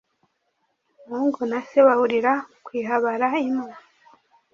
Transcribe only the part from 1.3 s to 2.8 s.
na se bahurira ku